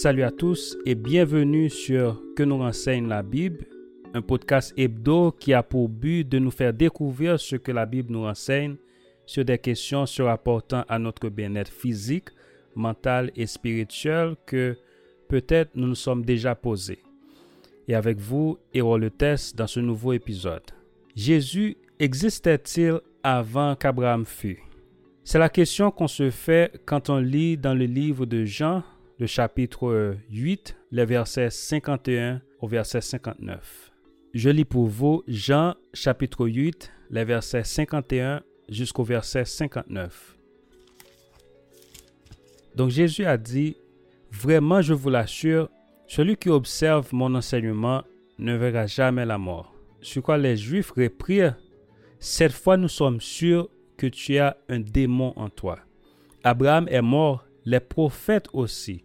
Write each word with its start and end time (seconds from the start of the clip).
Salut 0.00 0.22
à 0.22 0.30
tous 0.30 0.78
et 0.86 0.94
bienvenue 0.94 1.68
sur 1.68 2.22
Que 2.36 2.44
nous 2.44 2.58
renseigne 2.58 3.08
la 3.08 3.24
Bible, 3.24 3.66
un 4.14 4.22
podcast 4.22 4.72
hebdo 4.76 5.32
qui 5.32 5.52
a 5.52 5.64
pour 5.64 5.88
but 5.88 6.22
de 6.22 6.38
nous 6.38 6.52
faire 6.52 6.72
découvrir 6.72 7.40
ce 7.40 7.56
que 7.56 7.72
la 7.72 7.84
Bible 7.84 8.12
nous 8.12 8.22
renseigne 8.22 8.76
sur 9.26 9.44
des 9.44 9.58
questions 9.58 10.06
se 10.06 10.22
rapportant 10.22 10.84
à 10.88 11.00
notre 11.00 11.30
bien-être 11.30 11.72
physique, 11.72 12.28
mental 12.76 13.32
et 13.34 13.48
spirituel 13.48 14.36
que 14.46 14.76
peut-être 15.26 15.72
nous 15.74 15.88
nous 15.88 15.96
sommes 15.96 16.24
déjà 16.24 16.54
posés. 16.54 17.02
Et 17.88 17.96
avec 17.96 18.18
vous, 18.18 18.56
Héros 18.72 18.98
le 18.98 19.10
test 19.10 19.56
dans 19.56 19.66
ce 19.66 19.80
nouveau 19.80 20.12
épisode. 20.12 20.62
Jésus 21.16 21.76
existait-il 21.98 23.00
avant 23.24 23.74
qu'Abraham 23.74 24.24
fût? 24.24 24.62
C'est 25.24 25.40
la 25.40 25.48
question 25.48 25.90
qu'on 25.90 26.06
se 26.06 26.30
fait 26.30 26.80
quand 26.86 27.10
on 27.10 27.18
lit 27.18 27.56
dans 27.56 27.74
le 27.74 27.86
livre 27.86 28.26
de 28.26 28.44
Jean, 28.44 28.84
le 29.18 29.26
chapitre 29.26 30.16
8, 30.30 30.76
les 30.92 31.04
versets 31.04 31.50
51 31.50 32.40
au 32.60 32.68
verset 32.68 33.00
59. 33.00 33.90
Je 34.32 34.48
lis 34.48 34.64
pour 34.64 34.86
vous 34.86 35.24
Jean 35.26 35.74
chapitre 35.92 36.46
8, 36.46 36.92
les 37.10 37.24
versets 37.24 37.64
51 37.64 38.42
jusqu'au 38.68 39.02
verset 39.02 39.44
59. 39.44 40.36
Donc 42.76 42.90
Jésus 42.90 43.24
a 43.24 43.36
dit, 43.36 43.76
Vraiment 44.30 44.82
je 44.82 44.94
vous 44.94 45.10
l'assure, 45.10 45.68
celui 46.06 46.36
qui 46.36 46.48
observe 46.48 47.08
mon 47.12 47.34
enseignement 47.34 48.04
ne 48.38 48.54
verra 48.54 48.86
jamais 48.86 49.26
la 49.26 49.38
mort. 49.38 49.74
Sur 50.00 50.22
quoi 50.22 50.38
les 50.38 50.56
Juifs 50.56 50.92
reprirent, 50.92 51.56
Cette 52.20 52.52
fois 52.52 52.76
nous 52.76 52.88
sommes 52.88 53.20
sûrs 53.20 53.68
que 53.96 54.06
tu 54.06 54.38
as 54.38 54.56
un 54.68 54.78
démon 54.78 55.32
en 55.34 55.48
toi. 55.48 55.80
Abraham 56.44 56.86
est 56.88 57.02
mort, 57.02 57.44
les 57.64 57.80
prophètes 57.80 58.48
aussi. 58.52 59.02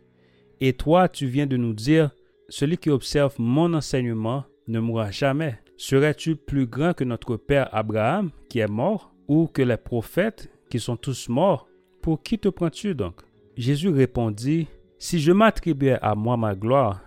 Et 0.65 0.71
toi, 0.71 1.09
tu 1.09 1.25
viens 1.25 1.45
de 1.45 1.57
nous 1.57 1.73
dire, 1.73 2.11
celui 2.47 2.77
qui 2.77 2.89
observe 2.89 3.35
mon 3.37 3.73
enseignement 3.73 4.45
ne 4.69 4.79
mourra 4.79 5.11
jamais. 5.11 5.59
Serais-tu 5.75 6.37
plus 6.37 6.67
grand 6.67 6.93
que 6.93 7.03
notre 7.03 7.35
père 7.35 7.67
Abraham, 7.75 8.31
qui 8.47 8.59
est 8.59 8.71
mort, 8.71 9.13
ou 9.27 9.47
que 9.47 9.61
les 9.61 9.75
prophètes, 9.75 10.49
qui 10.69 10.79
sont 10.79 10.95
tous 10.95 11.27
morts? 11.27 11.67
Pour 12.01 12.23
qui 12.23 12.39
te 12.39 12.47
prends-tu 12.47 12.95
donc? 12.95 13.15
Jésus 13.57 13.89
répondit, 13.89 14.67
Si 14.99 15.19
je 15.19 15.33
m'attribuais 15.33 15.99
à 16.01 16.15
moi 16.15 16.37
ma 16.37 16.55
gloire, 16.55 17.01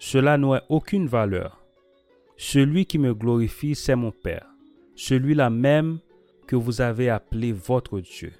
cela 0.00 0.36
n'aurait 0.36 0.64
aucune 0.68 1.06
valeur. 1.06 1.62
Celui 2.36 2.86
qui 2.86 2.98
me 2.98 3.14
glorifie, 3.14 3.76
c'est 3.76 3.94
mon 3.94 4.10
Père, 4.10 4.48
celui-là 4.96 5.48
même 5.48 6.00
que 6.48 6.56
vous 6.56 6.80
avez 6.80 7.08
appelé 7.08 7.52
votre 7.52 8.00
Dieu. 8.00 8.32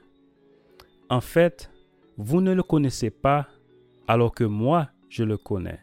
En 1.08 1.20
fait, 1.20 1.70
vous 2.16 2.40
ne 2.40 2.52
le 2.52 2.64
connaissez 2.64 3.10
pas, 3.10 3.46
alors 4.08 4.32
que 4.32 4.44
moi, 4.44 4.88
je 5.08 5.24
le 5.24 5.36
connais. 5.36 5.80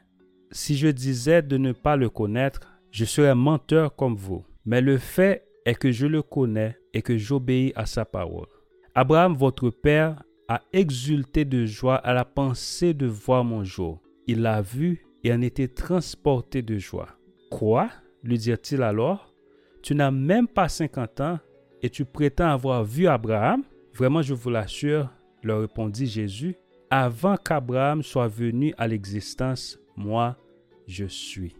Si 0.52 0.76
je 0.76 0.88
disais 0.88 1.42
de 1.42 1.58
ne 1.58 1.72
pas 1.72 1.96
le 1.96 2.10
connaître, 2.10 2.62
je 2.92 3.06
serais 3.06 3.36
menteur 3.36 3.96
comme 3.96 4.16
vous. 4.16 4.46
Mais 4.66 4.82
le 4.82 4.98
fait 4.98 5.48
est 5.66 5.76
que 5.76 5.92
je 5.92 6.06
le 6.06 6.22
connais 6.22 6.78
et 6.94 7.02
que 7.02 7.18
j'obéis 7.18 7.74
à 7.76 7.86
sa 7.86 8.06
parole. 8.06 8.48
Abraham, 8.96 9.34
votre 9.34 9.70
père, 9.70 10.22
a 10.48 10.62
exulté 10.72 11.46
de 11.46 11.66
joie 11.66 11.96
à 11.96 12.14
la 12.14 12.26
pensée 12.26 12.94
de 12.94 13.08
voir 13.08 13.44
mon 13.44 13.64
jour. 13.64 14.02
Il 14.28 14.42
l'a 14.42 14.62
vu 14.62 15.06
et 15.24 15.34
en 15.34 15.42
était 15.42 15.68
transporté 15.68 16.62
de 16.62 16.78
joie. 16.78 17.10
Quoi? 17.50 17.90
lui 18.24 18.38
dit-il 18.38 18.82
alors 18.82 19.34
Tu 19.82 19.96
n'as 19.96 20.12
même 20.12 20.48
pas 20.48 20.70
50 20.70 21.22
ans 21.22 21.40
et 21.82 21.90
tu 21.90 22.06
prétends 22.06 22.50
avoir 22.50 22.84
vu 22.84 23.08
Abraham? 23.08 23.64
Vraiment, 23.94 24.22
je 24.22 24.34
vous 24.34 24.50
l'assure, 24.50 25.10
leur 25.44 25.62
répondit 25.62 26.08
Jésus, 26.08 26.56
avant 26.96 27.38
qu'Abraham 27.38 28.04
soit 28.04 28.28
venu 28.28 28.72
à 28.78 28.88
l'existence, 28.88 29.80
moi, 29.96 30.38
je 30.86 31.06
suis. 31.06 31.56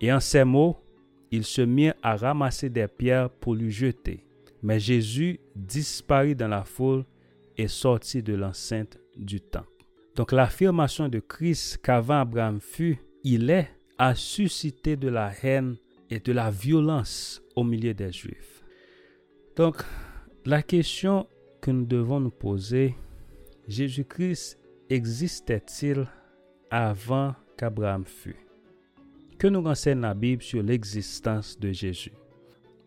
Et 0.00 0.12
en 0.12 0.20
ces 0.20 0.44
mots, 0.44 0.76
ils 1.32 1.42
se 1.42 1.60
mirent 1.60 1.96
à 2.04 2.14
ramasser 2.14 2.70
des 2.70 2.86
pierres 2.86 3.28
pour 3.28 3.56
lui 3.56 3.72
jeter. 3.72 4.24
Mais 4.62 4.78
Jésus 4.78 5.40
disparut 5.56 6.36
dans 6.36 6.46
la 6.46 6.62
foule 6.62 7.04
et 7.56 7.66
sortit 7.66 8.22
de 8.22 8.34
l'enceinte 8.34 8.98
du 9.16 9.40
temple. 9.40 9.66
Donc 10.14 10.30
l'affirmation 10.30 11.08
de 11.08 11.18
Christ 11.18 11.78
qu'avant 11.82 12.20
Abraham 12.20 12.60
fut, 12.60 13.00
il 13.24 13.50
est, 13.50 13.68
a 13.98 14.14
suscité 14.14 14.94
de 14.94 15.08
la 15.08 15.32
haine 15.42 15.74
et 16.10 16.20
de 16.20 16.30
la 16.32 16.52
violence 16.52 17.42
au 17.56 17.64
milieu 17.64 17.92
des 17.92 18.12
Juifs. 18.12 18.62
Donc 19.56 19.82
la 20.44 20.62
question 20.62 21.26
que 21.60 21.72
nous 21.72 21.86
devons 21.86 22.20
nous 22.20 22.30
poser, 22.30 22.94
Jésus-Christ 23.66 24.60
existait-il 24.88 26.06
avant 26.70 27.34
qu'Abraham 27.56 28.04
fût? 28.04 28.36
Que 29.38 29.46
nous 29.48 29.62
renseigne 29.62 30.00
la 30.00 30.14
Bible 30.14 30.42
sur 30.42 30.62
l'existence 30.62 31.58
de 31.58 31.72
Jésus? 31.72 32.12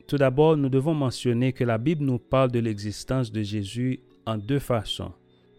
Tout 0.07 0.17
d'abord, 0.17 0.57
nous 0.57 0.69
devons 0.69 0.95
mentionner 0.95 1.53
que 1.53 1.63
la 1.63 1.77
Bible 1.77 2.03
nous 2.03 2.17
parle 2.17 2.51
de 2.51 2.59
l'existence 2.59 3.31
de 3.31 3.43
Jésus 3.43 3.99
en 4.25 4.37
deux 4.37 4.59
façons. 4.59 5.13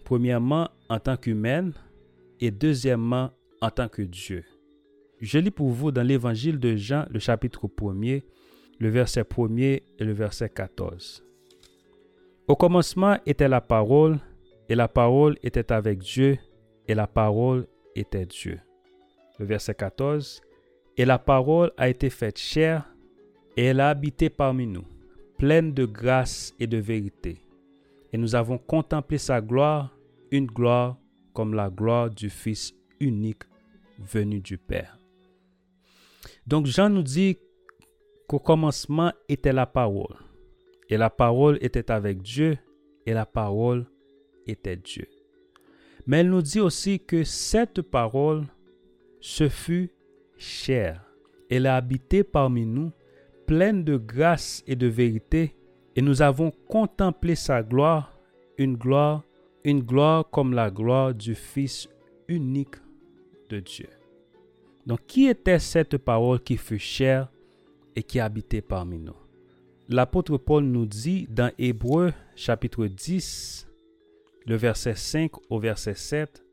Premièrement, 0.05 0.69
en 0.89 0.99
tant 0.99 1.17
qu'humaine 1.17 1.73
et 2.41 2.51
deuxièmement, 2.51 3.31
en 3.61 3.71
tant 3.71 3.89
que 3.89 4.03
Dieu. 4.03 4.45
Je 5.21 5.39
lis 5.39 5.51
pour 5.51 5.69
vous 5.69 5.93
dans 5.93 6.03
l'évangile 6.03 6.59
de 6.59 6.75
Jean, 6.75 7.05
le 7.11 7.21
chapitre 7.21 7.69
1er, 7.69 8.23
le 8.79 8.89
verset 8.89 9.23
1er 9.23 9.83
et 9.99 10.05
le 10.05 10.13
verset 10.13 10.49
14. 10.49 11.23
Au 12.49 12.57
commencement 12.57 13.19
était 13.27 13.49
la 13.49 13.61
parole, 13.61 14.19
et 14.71 14.77
la 14.77 14.87
parole 14.87 15.37
était 15.43 15.73
avec 15.73 15.99
Dieu, 15.99 16.39
et 16.87 16.95
la 16.95 17.09
parole 17.09 17.67
était 17.97 18.25
Dieu. 18.25 18.61
Le 19.41 19.45
verset 19.45 19.75
14. 19.75 20.41
Et 20.97 21.05
la 21.05 21.19
parole 21.19 21.73
a 21.77 21.89
été 21.89 22.09
faite 22.09 22.39
chair, 22.39 22.89
et 23.57 23.65
elle 23.65 23.81
a 23.81 23.89
habité 23.89 24.31
parmi 24.31 24.69
nous, 24.69 24.85
pleine 25.39 25.75
de 25.75 25.85
grâce 25.87 26.55
et 26.61 26.69
de 26.69 26.77
vérité. 26.77 27.45
Et 28.13 28.17
nous 28.17 28.37
avons 28.37 28.59
contemplé 28.59 29.19
sa 29.19 29.41
gloire, 29.41 29.93
une 30.31 30.47
gloire 30.47 30.97
comme 31.33 31.55
la 31.55 31.69
gloire 31.69 32.09
du 32.09 32.31
Fils 32.31 32.73
unique 33.01 33.43
venu 33.99 34.39
du 34.39 34.57
Père. 34.57 35.01
Donc 36.47 36.67
Jean 36.67 36.91
nous 36.91 37.03
dit 37.03 37.39
qu'au 38.29 38.39
commencement 38.39 39.13
était 39.29 39.53
la 39.53 39.67
parole, 39.67 40.17
et 40.89 40.97
la 40.97 41.11
parole 41.11 41.59
était 41.61 41.91
avec 41.91 42.23
Dieu, 42.23 42.57
et 43.05 43.15
la 43.15 43.27
parole 43.27 43.90
était 44.47 44.77
Dieu. 44.77 45.07
Mais 46.07 46.19
elle 46.19 46.31
nous 46.31 46.43
dit 46.43 46.61
aussi 46.61 47.01
que 47.01 47.25
cette 47.25 47.83
parole 47.83 48.47
se 49.21 49.49
fut 49.49 49.91
chère. 50.37 51.05
Elle 51.51 51.67
a 51.67 51.77
habité 51.77 52.25
parmi 52.25 52.65
nous, 52.65 52.93
pleine 53.47 53.85
de 53.85 53.97
grâce 53.97 54.63
et 54.67 54.77
de 54.77 54.87
vérité, 54.87 55.55
et 55.97 56.03
nous 56.03 56.23
avons 56.23 56.53
contemplé 56.69 57.35
sa 57.35 57.63
gloire, 57.63 58.19
une 58.57 58.77
gloire, 58.77 59.25
une 59.65 59.83
gloire 59.83 60.29
comme 60.31 60.55
la 60.55 60.71
gloire 60.71 61.15
du 61.15 61.35
Fils 61.35 61.89
unique 62.29 62.77
de 63.49 63.61
Dieu. 63.61 63.89
Donc, 64.87 65.01
qui 65.07 65.27
était 65.27 65.59
cette 65.59 65.99
parole 65.99 66.41
qui 66.41 66.57
fut 66.57 66.79
chère 66.79 67.31
et 67.95 68.03
qui 68.03 68.21
habitait 68.21 68.63
parmi 68.63 68.99
nous? 68.99 69.17
L'apôtre 69.89 70.39
Paul 70.39 70.65
nous 70.65 70.87
dit 70.87 71.27
dans 71.29 71.51
Hébreu 71.59 72.13
chapitre 72.37 72.87
10, 72.87 73.69
le 74.47 74.57
verset 74.57 74.95
5 74.95 75.31
au 75.51 75.59
verset 75.59 75.95
7, 75.95 76.45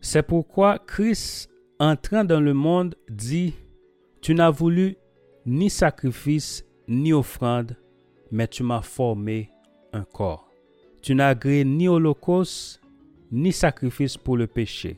C'est 0.00 0.22
pourquoi 0.22 0.78
Christ, 0.78 1.50
entrant 1.80 2.24
dans 2.24 2.40
le 2.40 2.54
monde, 2.54 2.94
dit, 3.08 3.54
Tu 4.20 4.34
n'as 4.34 4.50
voulu 4.50 4.96
ni 5.46 5.68
sacrifice 5.68 6.64
ni 6.86 7.12
offrande, 7.12 7.76
mais 8.30 8.46
tu 8.46 8.62
m'as 8.62 8.82
formé 8.82 9.50
un 9.92 10.04
corps. 10.04 10.48
Tu 11.02 11.14
n'as 11.14 11.30
agréé 11.30 11.64
ni 11.64 11.88
holocauste 11.88 12.80
ni 13.32 13.52
sacrifice 13.52 14.16
pour 14.16 14.36
le 14.36 14.46
péché. 14.46 14.96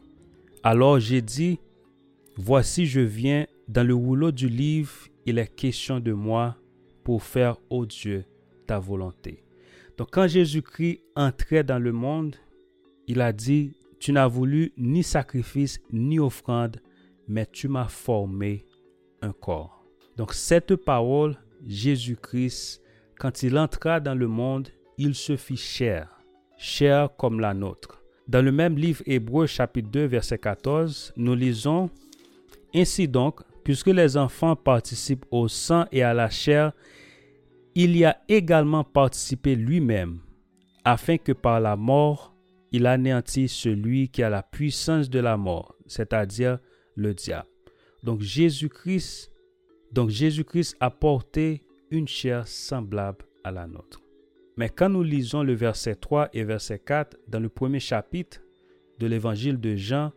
Alors 0.62 1.00
j'ai 1.00 1.22
dit, 1.22 1.58
Voici 2.36 2.86
je 2.86 3.00
viens, 3.00 3.46
dans 3.66 3.86
le 3.86 3.94
rouleau 3.94 4.30
du 4.30 4.48
livre, 4.48 4.92
il 5.26 5.38
est 5.38 5.54
question 5.54 6.00
de 6.00 6.12
moi 6.12 6.56
pour 7.02 7.22
faire, 7.22 7.56
ô 7.70 7.86
Dieu, 7.86 8.24
ta 8.66 8.78
volonté. 8.78 9.42
Donc 9.98 10.10
quand 10.12 10.28
Jésus-Christ 10.28 11.00
entrait 11.16 11.64
dans 11.64 11.80
le 11.80 11.90
monde, 11.90 12.36
il 13.08 13.20
a 13.20 13.32
dit, 13.32 13.72
tu 13.98 14.12
n'as 14.12 14.28
voulu 14.28 14.72
ni 14.76 15.02
sacrifice 15.02 15.80
ni 15.92 16.20
offrande, 16.20 16.80
mais 17.26 17.46
tu 17.46 17.66
m'as 17.66 17.88
formé 17.88 18.64
un 19.22 19.32
corps. 19.32 19.84
Donc 20.16 20.34
cette 20.34 20.76
parole, 20.76 21.36
Jésus-Christ, 21.66 22.80
quand 23.18 23.42
il 23.42 23.58
entra 23.58 23.98
dans 23.98 24.14
le 24.14 24.28
monde, 24.28 24.68
il 24.98 25.16
se 25.16 25.36
fit 25.36 25.56
cher, 25.56 26.08
cher 26.56 27.08
comme 27.16 27.40
la 27.40 27.52
nôtre. 27.52 28.00
Dans 28.28 28.44
le 28.44 28.52
même 28.52 28.78
livre 28.78 29.02
Hébreu 29.04 29.46
chapitre 29.46 29.88
2 29.90 30.04
verset 30.04 30.38
14, 30.38 31.14
nous 31.16 31.34
lisons, 31.34 31.90
Ainsi 32.72 33.08
donc, 33.08 33.40
puisque 33.64 33.88
les 33.88 34.16
enfants 34.16 34.54
participent 34.54 35.26
au 35.32 35.48
sang 35.48 35.86
et 35.90 36.04
à 36.04 36.14
la 36.14 36.30
chair, 36.30 36.72
il 37.80 37.96
y 37.96 38.04
a 38.04 38.20
également 38.28 38.82
participé 38.82 39.54
lui-même, 39.54 40.18
afin 40.84 41.16
que 41.16 41.30
par 41.30 41.60
la 41.60 41.76
mort, 41.76 42.34
il 42.72 42.88
anéantit 42.88 43.46
celui 43.46 44.08
qui 44.08 44.24
a 44.24 44.28
la 44.28 44.42
puissance 44.42 45.08
de 45.08 45.20
la 45.20 45.36
mort, 45.36 45.76
c'est-à-dire 45.86 46.58
le 46.96 47.14
diable. 47.14 47.46
Donc 48.02 48.20
Jésus-Christ, 48.20 49.30
Jésus-Christ 50.08 50.76
a 50.80 50.90
porté 50.90 51.62
une 51.92 52.08
chair 52.08 52.48
semblable 52.48 53.24
à 53.44 53.52
la 53.52 53.68
nôtre. 53.68 54.00
Mais 54.56 54.70
quand 54.70 54.88
nous 54.88 55.04
lisons 55.04 55.44
le 55.44 55.54
verset 55.54 55.94
3 55.94 56.30
et 56.32 56.42
verset 56.42 56.80
4 56.80 57.16
dans 57.28 57.38
le 57.38 57.48
premier 57.48 57.78
chapitre 57.78 58.40
de 58.98 59.06
l'évangile 59.06 59.60
de 59.60 59.76
Jean, 59.76 60.10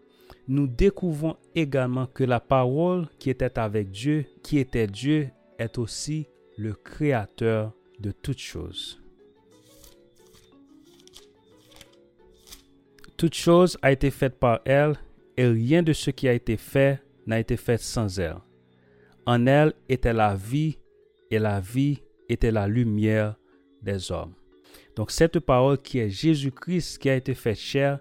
nous 0.47 0.65
découvrons 0.65 1.37
également 1.53 2.07
que 2.07 2.23
la 2.23 2.39
parole 2.39 3.07
qui 3.19 3.29
était 3.29 3.59
avec 3.59 3.91
Dieu, 3.91 4.25
qui 4.41 4.57
était 4.57 4.87
Dieu, 4.87 5.29
est 5.59 5.77
aussi 5.77 6.25
le 6.61 6.73
créateur 6.73 7.73
de 7.99 8.11
toutes 8.11 8.37
choses. 8.37 9.01
Toute 13.17 13.33
chose 13.33 13.79
a 13.81 13.91
été 13.91 14.11
faite 14.11 14.37
par 14.39 14.61
elle, 14.65 14.95
et 15.37 15.47
rien 15.47 15.81
de 15.81 15.91
ce 15.91 16.11
qui 16.11 16.27
a 16.27 16.33
été 16.33 16.57
fait 16.57 17.01
n'a 17.25 17.39
été 17.39 17.57
fait 17.57 17.81
sans 17.81 18.19
elle. 18.19 18.37
En 19.25 19.47
elle 19.47 19.73
était 19.89 20.13
la 20.13 20.35
vie, 20.35 20.77
et 21.31 21.39
la 21.39 21.59
vie 21.59 22.03
était 22.29 22.51
la 22.51 22.67
lumière 22.67 23.35
des 23.81 24.11
hommes. 24.11 24.35
Donc 24.95 25.09
cette 25.09 25.39
parole 25.39 25.79
qui 25.79 25.97
est 25.97 26.11
Jésus-Christ 26.11 26.99
qui 26.99 27.09
a 27.09 27.15
été 27.15 27.33
fait 27.33 27.55
chair 27.55 27.99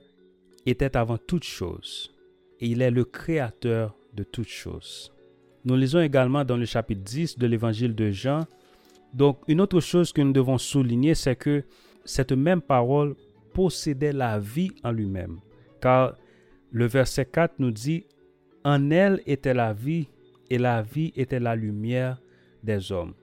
était 0.67 0.99
avant 0.99 1.17
toute 1.17 1.45
chose, 1.45 2.15
et 2.61 2.67
il 2.67 2.83
est 2.83 2.91
le 2.91 3.05
créateur 3.05 3.97
de 4.12 4.23
toutes 4.23 4.49
choses. 4.49 5.12
Nous 5.65 5.77
lisons 5.77 6.01
également 6.01 6.45
dans 6.45 6.57
le 6.57 6.65
chapitre 6.65 7.03
10 7.03 7.39
de 7.39 7.47
l'évangile 7.47 7.95
de 7.95 8.11
Jean. 8.11 8.47
Donc 9.12 9.41
une 9.49 9.61
autre 9.61 9.81
chose 9.81 10.12
que 10.12 10.23
nous 10.23 10.33
devons 10.33 10.59
souligner, 10.59 11.15
c'est 11.15 11.37
que 11.37 11.65
cette 12.05 12.33
même 12.33 12.62
parole 12.62 13.15
possédait 13.53 14.12
la 14.12 14.39
vie 14.39 14.71
en 14.83 14.93
lui-même. 14.93 15.41
Car 15.81 16.17
le 16.71 16.87
verset 16.87 17.27
4 17.27 17.55
nous 17.59 17.73
dit, 17.73 18.05
En 18.65 18.91
elle 18.91 19.21
était 19.27 19.55
la 19.55 19.73
vie, 19.73 20.09
et 20.51 20.59
la 20.59 20.83
vie 20.83 21.12
était 21.17 21.41
la 21.41 21.55
lumière 21.55 22.21
des 22.62 22.91
hommes. 22.93 23.15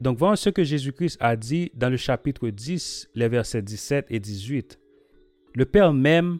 Donc 0.00 0.18
voyons 0.18 0.36
ce 0.36 0.50
que 0.50 0.62
Jésus-Christ 0.62 1.16
a 1.20 1.36
dit 1.36 1.70
dans 1.74 1.88
le 1.88 1.96
chapitre 1.96 2.48
10, 2.48 3.10
les 3.14 3.28
versets 3.28 3.62
17 3.62 4.06
et 4.10 4.20
18. 4.20 4.78
Le 5.54 5.64
Père 5.64 5.92
m'aime 5.92 6.38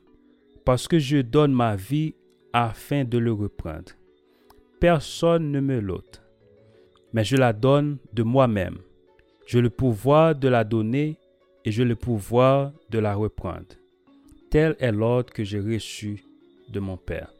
parce 0.64 0.86
que 0.86 0.98
je 0.98 1.18
donne 1.18 1.52
ma 1.52 1.74
vie 1.74 2.14
afin 2.52 3.04
de 3.04 3.18
le 3.18 3.32
reprendre. 3.32 3.92
Personne 4.80 5.50
ne 5.52 5.60
me 5.60 5.80
l'ôte, 5.80 6.22
mais 7.12 7.24
je 7.24 7.36
la 7.36 7.52
donne 7.52 7.98
de 8.12 8.22
moi-même. 8.22 8.78
J'ai 9.46 9.62
le 9.62 9.70
pouvoir 9.70 10.34
de 10.34 10.48
la 10.48 10.64
donner 10.64 11.18
et 11.64 11.70
j'ai 11.70 11.84
le 11.84 11.96
pouvoir 11.96 12.72
de 12.90 12.98
la 12.98 13.14
reprendre. 13.14 13.74
Tel 14.50 14.76
est 14.78 14.92
l'ordre 14.92 15.32
que 15.32 15.44
j'ai 15.44 15.60
reçu 15.60 16.22
de 16.68 16.80
mon 16.80 16.96
Père. 16.96 17.32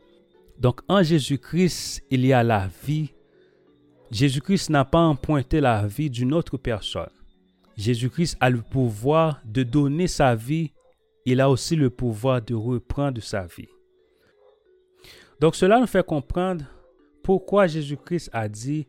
Donc 0.59 0.81
en 0.88 1.03
Jésus-Christ, 1.03 2.05
il 2.11 2.25
y 2.25 2.33
a 2.33 2.43
la 2.43 2.71
vie. 2.85 3.12
Jésus-Christ 4.11 4.71
n'a 4.71 4.85
pas 4.85 5.00
emprunté 5.00 5.61
la 5.61 5.87
vie 5.87 6.09
d'une 6.09 6.33
autre 6.33 6.56
personne. 6.56 7.11
Jésus-Christ 7.77 8.38
a 8.41 8.49
le 8.49 8.62
pouvoir 8.62 9.43
de 9.44 9.62
donner 9.62 10.06
sa 10.06 10.35
vie. 10.35 10.73
Il 11.27 11.41
a 11.41 11.50
aussi 11.50 11.77
le 11.77 11.91
pouvoir 11.91 12.41
de 12.41 12.55
reprendre 12.55 13.21
sa 13.21 13.44
vie. 13.44 13.69
Donc 15.41 15.55
cela 15.55 15.79
nous 15.79 15.87
fait 15.87 16.06
comprendre 16.06 16.65
pourquoi 17.26 17.67
Jésus-Christ 17.67 18.31
a 18.32 18.49
dit 18.49 18.87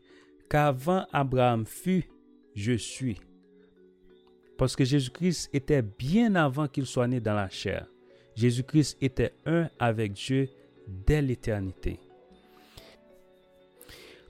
qu'avant 0.48 1.07
Abraham 1.12 1.66
fut, 1.66 2.07
je 2.54 2.74
suis. 2.74 3.19
Parce 4.60 4.75
que 4.75 4.86
Jésus-Christ 4.86 5.50
était 5.54 5.81
bien 5.81 6.36
avant 6.36 6.68
qu'il 6.68 6.86
soit 6.86 7.07
né 7.07 7.19
dans 7.19 7.34
la 7.34 7.50
chair. 7.50 7.88
Jésus-Christ 8.36 9.00
était 9.01 9.34
un 9.48 9.69
avec 9.80 10.13
Dieu 10.13 10.50
dès 10.88 11.24
l'éternité. 11.24 12.00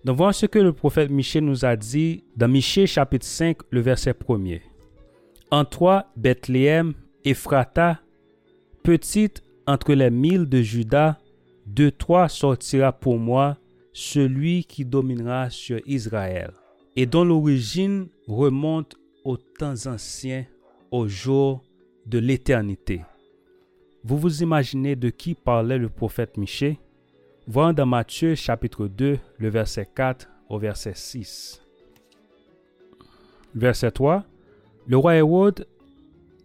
Donc 0.06 0.16
voilà 0.16 0.32
ce 0.32 0.46
que 0.46 0.60
le 0.60 0.72
prophète 0.72 1.12
Michée 1.12 1.42
nous 1.42 1.66
a 1.66 1.76
dit 1.76 2.24
dans 2.38 2.48
Michée 2.48 2.88
chapitre 2.88 3.26
5, 3.26 3.58
le 3.72 3.82
verset 3.82 4.14
1er. 4.14 4.62
En 5.52 5.66
toi, 5.66 6.06
Bethléem, 6.16 6.94
Ephrata, 7.26 8.00
petite 8.84 9.44
entre 9.66 9.94
les 9.94 10.10
mille 10.10 10.46
de 10.48 10.62
Judas, 10.62 11.18
de 11.66 11.90
toi 11.90 12.30
sortira 12.30 12.94
pour 12.94 13.20
moi 13.20 13.58
celui 13.98 14.64
qui 14.64 14.86
dominera 14.86 15.50
sur 15.50 15.80
Israël, 15.88 16.52
et 16.96 17.08
dont 17.08 17.24
l'origine 17.24 18.10
remonte 18.28 18.96
aux 19.24 19.38
temps 19.38 19.88
anciens, 19.88 20.46
au 20.92 21.08
jour 21.08 21.64
de 22.06 22.20
l'éternité. 22.20 23.02
Vous 24.04 24.20
vous 24.20 24.44
imaginez 24.44 24.96
de 24.96 25.10
qui 25.10 25.34
parlait 25.34 25.80
le 25.80 25.90
prophète 25.90 26.38
Michée? 26.38 26.80
Voyons 27.48 27.74
dans 27.74 27.88
Matthieu 27.88 28.36
chapitre 28.36 28.86
2, 28.86 29.18
le 29.40 29.50
verset 29.50 29.90
4 29.96 30.30
au 30.48 30.60
verset 30.60 30.94
6. 30.94 31.64
Verset 33.56 33.90
3. 33.90 34.24
Le 34.86 34.98
roi 34.98 35.16
Hérode, 35.16 35.68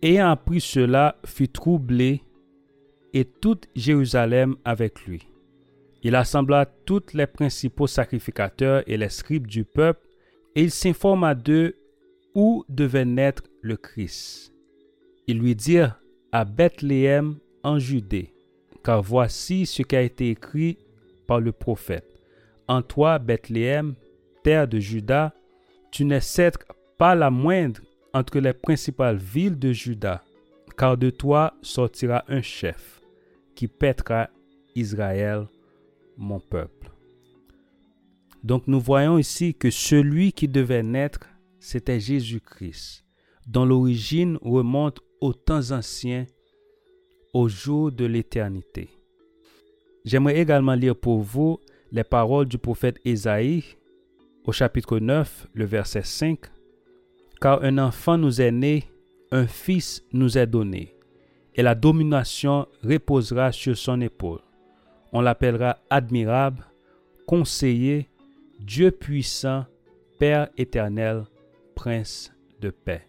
ayant 0.01 0.31
appris 0.31 0.63
cela, 0.63 1.17
fut 1.27 1.51
troublé, 1.51 2.23
et 3.13 3.27
toute 3.27 3.69
Jérusalem 3.77 4.57
avec 4.65 5.05
lui. 5.05 5.29
Il 6.03 6.17
assembla 6.17 6.67
tous 6.67 7.15
les 7.15 7.27
principaux 7.27 7.87
sacrificateurs 7.87 8.83
et 8.87 8.97
les 8.97 9.09
scribes 9.09 9.47
du 9.47 9.65
peuple, 9.65 10.07
et 10.55 10.63
il 10.63 10.71
s'informa 10.71 11.35
d'eux 11.35 11.77
où 12.35 12.65
devait 12.69 13.05
naître 13.05 13.45
le 13.61 13.77
Christ. 13.77 14.53
Ils 15.27 15.39
lui 15.39 15.55
dirent 15.55 16.01
à 16.33 16.45
Bethléem 16.45 17.37
en 17.63 17.79
Judée, 17.79 18.33
car 18.83 19.03
voici 19.03 19.67
ce 19.67 19.83
qui 19.83 19.95
a 19.95 20.03
été 20.03 20.31
écrit 20.31 20.79
par 21.27 21.41
le 21.41 21.53
prophète. 21.53 22.09
En 22.67 22.83
toi, 22.83 23.19
Bethléem, 23.19 23.95
terre 24.43 24.67
de 24.67 24.81
Juda, 24.81 25.33
tu 25.93 26.05
n'es 26.05 26.21
pas 26.99 27.15
la 27.15 27.31
moindre 27.31 27.81
entre 28.13 28.41
les 28.41 28.53
principales 28.53 29.17
villes 29.17 29.59
de 29.59 29.73
Juda, 29.73 30.23
car 30.77 30.97
de 30.97 31.11
toi 31.11 31.55
sortira 31.63 32.25
un 32.29 32.43
chef 32.43 33.01
qui 33.55 33.69
pètera 33.69 34.31
Israël, 34.75 35.47
mon 36.17 36.41
peuple. 36.41 36.91
Donc 38.43 38.67
nous 38.67 38.81
voyons 38.81 39.19
ici 39.19 39.55
que 39.55 39.71
celui 39.71 40.33
qui 40.33 40.49
devait 40.49 40.83
naître 40.83 41.29
c'était 41.61 42.01
Jésus-Christ, 42.01 43.05
dont 43.47 43.65
l'origine 43.65 44.37
remonte 44.43 45.01
aux 45.21 45.33
temps 45.33 45.71
anciens, 45.71 46.27
au 47.33 47.49
jour 47.49 47.93
de 47.93 48.05
l'éternité. 48.05 48.91
J'aimerais 50.05 50.41
également 50.41 50.75
lire 50.75 50.97
pour 50.97 51.21
vous 51.21 51.61
les 51.93 52.05
paroles 52.05 52.47
du 52.47 52.59
prophète 52.59 52.99
Ésaïe 53.05 53.65
au 54.45 54.51
chapitre 54.51 54.99
9, 54.99 55.47
le 55.55 55.65
verset 55.65 56.03
5. 56.03 56.41
Car 57.41 57.63
un 57.63 57.79
enfant 57.79 58.19
nous 58.19 58.41
est 58.41 58.51
né, 58.51 58.85
un 59.31 59.47
fils 59.47 60.05
nous 60.13 60.37
est 60.37 60.47
donné, 60.47 60.97
et 61.55 61.63
la 61.63 61.77
domination 61.77 62.67
reposera 62.83 63.53
sur 63.53 63.77
son 63.77 64.01
épaule. 64.01 64.41
On 65.13 65.21
l'appellera 65.21 65.79
admirable, 65.91 66.65
conseiller, 67.27 68.09
Dieu 68.61 68.91
puissant, 68.91 69.67
Père 70.19 70.49
éternel, 70.57 71.25
prince 71.75 72.33
de 72.61 72.71
paix. 72.71 73.03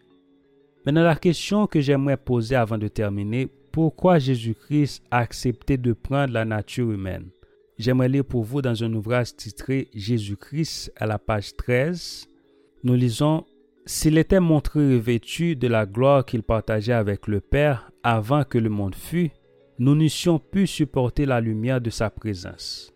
Maintenant, 0.85 1.03
la 1.03 1.15
question 1.15 1.67
que 1.67 1.79
j'aimerais 1.79 2.17
poser 2.17 2.55
avant 2.55 2.77
de 2.77 2.87
terminer, 2.87 3.47
pourquoi 3.71 4.19
Jésus-Christ 4.19 5.03
a 5.11 5.19
accepté 5.19 5.77
de 5.77 5.93
prendre 5.93 6.33
la 6.33 6.43
nature 6.43 6.91
humaine? 6.91 7.29
J'aimerais 7.77 8.09
lire 8.09 8.25
pour 8.25 8.43
vous 8.43 8.61
dans 8.61 8.83
un 8.83 8.93
ouvrage 8.93 9.35
titré 9.35 9.89
Jésus-Christ 9.93 10.91
à 10.95 11.05
la 11.05 11.17
page 11.17 11.55
13. 11.55 12.27
Nous 12.83 12.95
lisons 12.95 13.45
S'il 13.85 14.17
était 14.17 14.39
montré 14.39 14.79
revêtu 14.79 15.55
de 15.55 15.67
la 15.67 15.85
gloire 15.85 16.25
qu'il 16.25 16.43
partageait 16.43 16.93
avec 16.93 17.27
le 17.27 17.41
Père 17.41 17.91
avant 18.03 18.43
que 18.43 18.57
le 18.57 18.69
monde 18.69 18.95
fût, 18.95 19.31
nous 19.79 19.95
n'eussions 19.95 20.39
pu 20.39 20.67
supporter 20.67 21.25
la 21.25 21.41
lumière 21.41 21.81
de 21.81 21.89
sa 21.89 22.09
présence. 22.09 22.93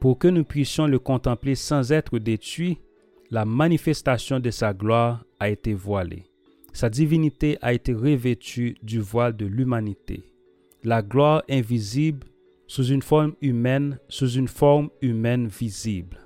Pour 0.00 0.18
que 0.18 0.28
nous 0.28 0.44
puissions 0.44 0.86
le 0.86 0.98
contempler 0.98 1.54
sans 1.54 1.92
être 1.92 2.18
détruits, 2.18 2.78
la 3.30 3.44
manifestation 3.44 4.40
de 4.40 4.50
sa 4.50 4.72
gloire 4.72 5.24
a 5.40 5.48
été 5.48 5.74
voilée. 5.74 6.24
Sa 6.72 6.90
divinité 6.90 7.58
a 7.62 7.72
été 7.72 7.94
revêtue 7.94 8.76
du 8.82 9.00
voile 9.00 9.36
de 9.36 9.46
l'humanité. 9.46 10.24
La 10.84 11.02
gloire 11.02 11.42
invisible 11.48 12.26
sous 12.66 12.84
une 12.84 13.02
forme 13.02 13.34
humaine, 13.40 13.98
sous 14.08 14.30
une 14.30 14.48
forme 14.48 14.90
humaine 15.00 15.46
visible. 15.46 16.18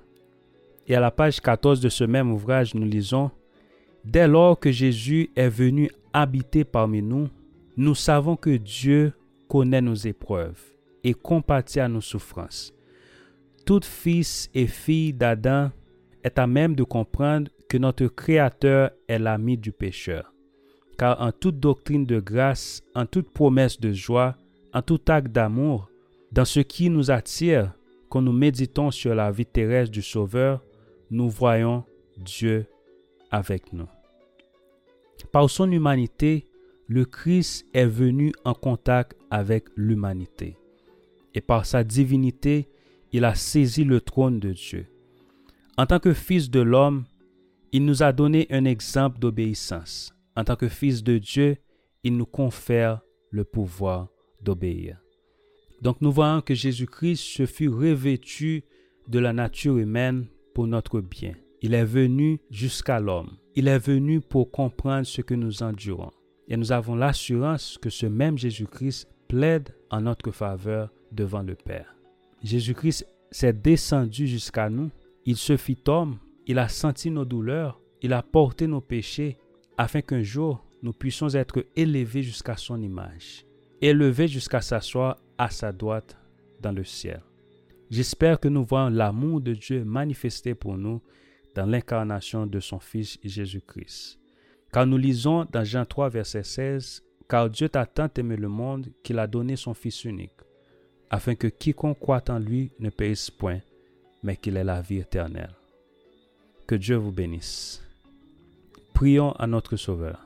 Et 0.87 0.95
à 0.95 1.01
la 1.01 1.11
page 1.11 1.41
14 1.41 1.81
de 1.81 1.89
ce 1.89 2.05
même 2.05 2.33
ouvrage, 2.33 2.75
nous 2.75 2.87
lisons 2.87 3.31
Dès 4.05 4.27
lors 4.27 4.59
que 4.59 4.73
Jésus 4.73 5.31
est 5.37 5.49
venu 5.49 5.91
habiter 6.13 6.65
parmi 6.65 7.03
nous, 7.03 7.29
nous 7.77 7.95
savons 7.95 8.35
que 8.35 8.57
Dieu 8.57 9.13
connaît 9.51 9.81
nos 9.81 9.97
épreuves 9.97 10.63
et 11.03 11.13
compatit 11.13 11.81
à 11.81 11.89
nos 11.89 12.01
souffrances. 12.01 12.73
Tout 13.67 13.81
fils 13.83 14.49
et 14.55 14.69
fille 14.69 15.13
d'Adam 15.13 15.73
est 16.23 16.39
à 16.39 16.47
même 16.47 16.77
de 16.77 16.85
comprendre 16.85 17.51
que 17.69 17.77
notre 17.77 18.07
Créateur 18.07 18.93
est 19.09 19.19
l'ami 19.19 19.59
du 19.59 19.73
pécheur, 19.73 20.33
car 20.97 21.21
en 21.21 21.33
toute 21.33 21.59
doctrine 21.59 22.07
de 22.07 22.21
grâce, 22.21 22.83
en 22.95 23.07
toute 23.07 23.31
promesse 23.33 23.81
de 23.81 23.93
joie, 23.93 24.37
en 24.73 24.83
tout 24.83 25.01
acte 25.09 25.33
d'amour, 25.33 25.91
dans 26.31 26.45
ce 26.45 26.61
qui 26.61 26.89
nous 26.89 27.11
attire, 27.11 27.73
quand 28.09 28.23
nous 28.23 28.33
méditons 28.33 28.93
sur 28.93 29.17
la 29.17 29.33
vie 29.33 29.47
terrestre 29.47 29.91
du 29.91 30.03
Sauveur, 30.03 30.63
nous 31.11 31.29
voyons 31.29 31.85
Dieu 32.17 32.67
avec 33.33 33.73
nous. 33.73 33.89
Par 35.33 35.51
son 35.51 35.71
humanité, 35.73 36.47
le 36.91 37.05
Christ 37.05 37.67
est 37.73 37.87
venu 37.87 38.33
en 38.45 38.53
contact 38.53 39.17
avec 39.31 39.67
l'humanité. 39.77 40.57
Et 41.35 41.41
par 41.41 41.65
sa 41.65 41.85
divinité, 41.85 42.69
il 43.13 43.25
a 43.25 43.37
saisi 43.37 43.85
le 43.85 44.01
trône 44.01 44.41
de 44.41 44.51
Dieu. 44.51 44.89
En 45.79 45.87
tant 45.87 46.01
que 46.01 46.13
Fils 46.13 46.51
de 46.51 46.59
l'homme, 46.59 47.05
il 47.71 47.85
nous 47.85 48.03
a 48.03 48.13
donné 48.13 48.49
un 48.51 48.65
exemple 48.65 49.21
d'obéissance. 49.21 50.13
En 50.35 50.43
tant 50.43 50.57
que 50.57 50.67
Fils 50.67 51.05
de 51.05 51.19
Dieu, 51.19 51.59
il 52.03 52.17
nous 52.17 52.27
confère 52.27 53.03
le 53.31 53.45
pouvoir 53.45 54.09
d'obéir. 54.43 54.99
Donc 55.83 56.01
nous 56.01 56.11
voyons 56.11 56.41
que 56.41 56.55
Jésus-Christ 56.55 57.23
se 57.23 57.47
fut 57.47 57.69
revêtu 57.69 58.65
de 59.07 59.21
la 59.21 59.33
nature 59.33 59.79
humaine 59.79 60.27
pour 60.57 60.67
notre 60.67 61.01
bien. 61.01 61.35
Il 61.63 61.73
est 61.73 61.85
venu 61.85 62.41
jusqu'à 62.51 62.99
l'homme. 62.99 63.37
Il 63.55 63.69
est 63.69 63.79
venu 63.79 64.21
pour 64.21 64.51
comprendre 64.51 65.07
ce 65.07 65.23
que 65.23 65.35
nous 65.35 65.63
endurons. 65.63 66.11
Et 66.51 66.57
nous 66.57 66.73
avons 66.73 66.97
l'assurance 66.97 67.79
que 67.81 67.89
ce 67.89 68.07
même 68.07 68.37
Jésus-Christ 68.37 69.09
plaide 69.29 69.75
en 69.89 70.03
notre 70.03 70.33
faveur 70.33 70.93
devant 71.13 71.43
le 71.43 71.55
Père. 71.55 71.95
Jésus-Christ 72.43 73.07
s'est 73.31 73.53
descendu 73.53 74.27
jusqu'à 74.27 74.69
nous. 74.69 74.91
Il 75.25 75.37
se 75.37 75.57
fit 75.57 75.79
homme. 75.87 76.19
Il 76.47 76.59
a 76.59 76.69
senti 76.69 77.11
nos 77.11 77.25
douleurs. 77.25 77.81
Il 78.03 78.13
a 78.13 78.23
porté 78.23 78.67
nos 78.67 78.81
péchés 78.81 79.39
afin 79.79 80.03
qu'un 80.03 80.23
jour 80.23 80.67
nous 80.83 80.93
puissions 80.93 81.29
être 81.29 81.65
élevés 81.77 82.23
jusqu'à 82.23 82.57
son 82.57 82.81
image, 82.83 83.47
élevés 83.81 84.29
jusqu'à 84.29 84.61
s'asseoir 84.61 85.17
à 85.39 85.51
sa 85.51 85.73
droite 85.73 86.19
dans 86.61 86.73
le 86.73 86.85
ciel. 86.85 87.23
J'espère 87.91 88.41
que 88.41 88.49
nous 88.49 88.65
voyons 88.65 88.89
l'amour 88.89 89.41
de 89.41 89.53
Dieu 89.53 89.85
manifesté 89.85 90.55
pour 90.55 90.77
nous 90.77 91.03
dans 91.55 91.67
l'incarnation 91.67 92.47
de 92.47 92.61
son 92.61 92.79
Fils 92.79 93.19
Jésus-Christ. 93.23 94.20
Car 94.73 94.87
nous 94.87 94.99
lisons 94.99 95.47
dans 95.51 95.65
Jean 95.65 95.85
3, 95.85 96.11
verset 96.11 96.45
16, 96.45 97.03
Car 97.29 97.51
Dieu 97.51 97.69
a 97.75 97.87
tant 97.87 98.09
aimé 98.17 98.37
le 98.37 98.49
monde 98.49 98.87
qu'il 99.03 99.19
a 99.19 99.27
donné 99.27 99.57
son 99.57 99.75
Fils 99.75 100.05
unique, 100.05 100.31
afin 101.11 101.35
que 101.35 101.49
quiconque 101.49 101.99
croit 101.99 102.23
en 102.29 102.39
lui 102.39 102.71
ne 102.79 102.91
périsse 102.91 103.31
point, 103.31 103.61
mais 104.23 104.37
qu'il 104.37 104.57
ait 104.57 104.65
la 104.65 104.81
vie 104.81 104.99
éternelle. 104.99 105.55
Que 106.67 106.77
Dieu 106.77 106.97
vous 106.97 107.11
bénisse. 107.11 107.83
Prions 108.95 109.33
à 109.33 109.47
notre 109.47 109.77
Sauveur. 109.77 110.25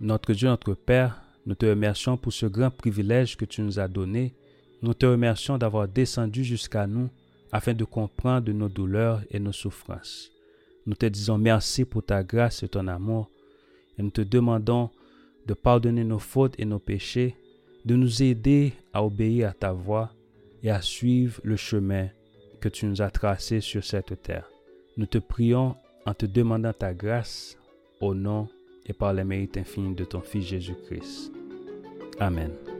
Notre 0.00 0.32
Dieu, 0.32 0.48
notre 0.48 0.74
Père, 0.74 1.22
nous 1.44 1.54
te 1.54 1.66
remercions 1.66 2.16
pour 2.16 2.32
ce 2.32 2.46
grand 2.46 2.70
privilège 2.70 3.36
que 3.36 3.44
tu 3.44 3.62
nous 3.62 3.80
as 3.80 3.88
donné. 3.88 4.34
Nous 4.82 4.94
te 4.94 5.06
remercions 5.06 5.58
d'avoir 5.58 5.88
descendu 5.88 6.44
jusqu'à 6.44 6.86
nous 6.86 7.08
afin 7.50 7.72
de 7.72 7.84
comprendre 7.84 8.52
nos 8.52 8.68
douleurs 8.68 9.22
et 9.30 9.40
nos 9.40 9.52
souffrances. 9.52 10.30
Nous 10.86 10.94
te 10.94 11.06
disons 11.06 11.38
merci 11.38 11.84
pour 11.84 12.04
ta 12.04 12.22
grâce 12.22 12.62
et 12.62 12.68
ton 12.68 12.86
amour 12.86 13.30
et 13.98 14.02
nous 14.02 14.10
te 14.10 14.20
demandons 14.20 14.90
de 15.46 15.54
pardonner 15.54 16.04
nos 16.04 16.18
fautes 16.18 16.54
et 16.58 16.64
nos 16.64 16.78
péchés, 16.78 17.36
de 17.84 17.94
nous 17.94 18.22
aider 18.22 18.72
à 18.92 19.04
obéir 19.04 19.48
à 19.48 19.52
ta 19.52 19.72
voix 19.72 20.10
et 20.62 20.70
à 20.70 20.82
suivre 20.82 21.40
le 21.44 21.56
chemin 21.56 22.08
que 22.60 22.68
tu 22.68 22.86
nous 22.86 23.00
as 23.02 23.10
tracé 23.10 23.60
sur 23.60 23.84
cette 23.84 24.22
terre. 24.22 24.50
Nous 24.96 25.06
te 25.06 25.18
prions 25.18 25.76
en 26.04 26.14
te 26.14 26.26
demandant 26.26 26.72
ta 26.72 26.94
grâce 26.94 27.56
au 28.00 28.14
nom 28.14 28.48
et 28.86 28.92
par 28.92 29.12
les 29.12 29.24
mérites 29.24 29.56
infinis 29.56 29.94
de 29.94 30.04
ton 30.04 30.20
Fils 30.20 30.46
Jésus-Christ. 30.46 31.32
Amen. 32.18 32.75